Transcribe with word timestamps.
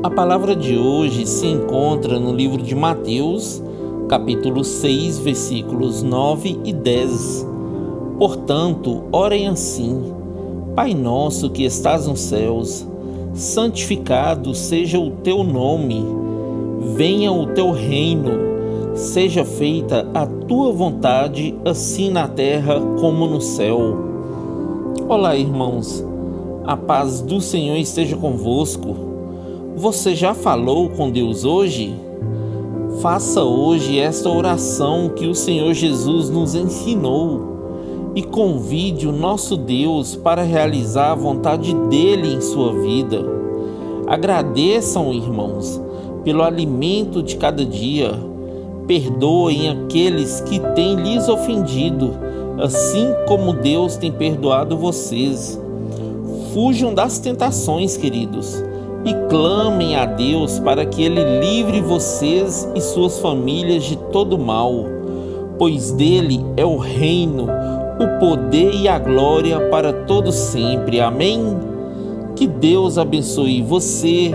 A 0.00 0.08
palavra 0.08 0.54
de 0.54 0.78
hoje 0.78 1.26
se 1.26 1.44
encontra 1.48 2.20
no 2.20 2.32
livro 2.32 2.62
de 2.62 2.72
Mateus, 2.72 3.60
capítulo 4.08 4.62
6, 4.62 5.18
versículos 5.18 6.04
9 6.04 6.60
e 6.64 6.72
10. 6.72 7.44
Portanto, 8.16 9.02
orem 9.10 9.48
assim: 9.48 10.14
Pai 10.76 10.94
nosso 10.94 11.50
que 11.50 11.64
estás 11.64 12.06
nos 12.06 12.20
céus, 12.20 12.86
santificado 13.34 14.54
seja 14.54 15.00
o 15.00 15.10
teu 15.10 15.42
nome, 15.42 16.04
venha 16.94 17.32
o 17.32 17.48
teu 17.48 17.72
reino, 17.72 18.30
seja 18.94 19.44
feita 19.44 20.08
a 20.14 20.24
tua 20.24 20.70
vontade, 20.70 21.56
assim 21.64 22.08
na 22.08 22.28
terra 22.28 22.80
como 23.00 23.26
no 23.26 23.40
céu. 23.40 23.96
Olá, 25.08 25.34
irmãos, 25.34 26.04
a 26.64 26.76
paz 26.76 27.20
do 27.20 27.40
Senhor 27.40 27.76
esteja 27.76 28.16
convosco. 28.16 29.07
Você 29.78 30.12
já 30.12 30.34
falou 30.34 30.88
com 30.88 31.08
Deus 31.08 31.44
hoje? 31.44 31.94
Faça 33.00 33.44
hoje 33.44 33.96
esta 33.96 34.28
oração 34.28 35.08
que 35.08 35.28
o 35.28 35.36
Senhor 35.36 35.72
Jesus 35.72 36.28
nos 36.28 36.56
ensinou 36.56 38.10
e 38.12 38.24
convide 38.24 39.06
o 39.06 39.12
nosso 39.12 39.56
Deus 39.56 40.16
para 40.16 40.42
realizar 40.42 41.12
a 41.12 41.14
vontade 41.14 41.72
dele 41.88 42.34
em 42.34 42.40
sua 42.40 42.72
vida. 42.72 43.24
Agradeçam, 44.08 45.14
irmãos, 45.14 45.80
pelo 46.24 46.42
alimento 46.42 47.22
de 47.22 47.36
cada 47.36 47.64
dia. 47.64 48.18
Perdoem 48.84 49.68
aqueles 49.68 50.40
que 50.40 50.58
têm 50.74 50.96
lhes 50.96 51.28
ofendido, 51.28 52.16
assim 52.58 53.06
como 53.28 53.52
Deus 53.52 53.96
tem 53.96 54.10
perdoado 54.10 54.76
vocês. 54.76 55.56
Fujam 56.52 56.92
das 56.92 57.20
tentações, 57.20 57.96
queridos, 57.96 58.60
e 59.04 59.14
clamem 59.28 59.96
a 59.96 60.04
Deus 60.04 60.58
para 60.58 60.84
que 60.84 61.02
Ele 61.02 61.22
livre 61.40 61.80
vocês 61.80 62.68
e 62.74 62.80
suas 62.80 63.18
famílias 63.18 63.84
de 63.84 63.96
todo 63.96 64.38
mal, 64.38 64.84
pois 65.58 65.92
dele 65.92 66.44
é 66.56 66.64
o 66.64 66.76
reino, 66.76 67.46
o 67.98 68.20
poder 68.20 68.74
e 68.74 68.88
a 68.88 68.98
glória 68.98 69.60
para 69.70 69.92
todos 69.92 70.34
sempre. 70.34 71.00
Amém? 71.00 71.56
Que 72.36 72.46
Deus 72.46 72.98
abençoe 72.98 73.62
você, 73.62 74.32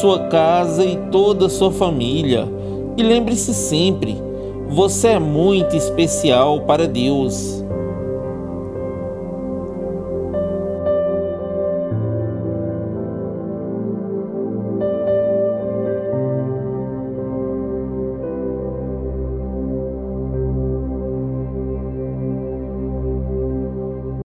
sua 0.00 0.20
casa 0.28 0.84
e 0.84 0.96
toda 1.10 1.46
a 1.46 1.50
sua 1.50 1.70
família. 1.70 2.48
E 2.96 3.02
lembre-se 3.02 3.52
sempre, 3.52 4.16
você 4.68 5.08
é 5.08 5.18
muito 5.18 5.76
especial 5.76 6.60
para 6.60 6.86
Deus. 6.86 7.63